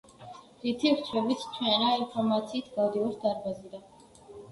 რითი 0.61 0.93
ვრჩებით 0.93 1.43
ჩვენ, 1.57 1.75
რა 1.83 1.91
ინფორმაციით 1.97 2.71
გავდივართ 2.79 3.21
დარბაზიდან. 3.27 3.85